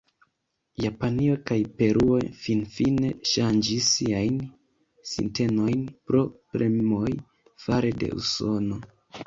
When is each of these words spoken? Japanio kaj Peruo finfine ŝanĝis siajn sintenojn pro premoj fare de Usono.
Japanio 0.83 1.35
kaj 1.49 1.57
Peruo 1.81 2.17
finfine 2.45 3.11
ŝanĝis 3.33 3.91
siajn 3.99 4.41
sintenojn 5.13 5.87
pro 6.09 6.25
premoj 6.57 7.15
fare 7.67 7.97
de 8.05 8.13
Usono. 8.25 8.85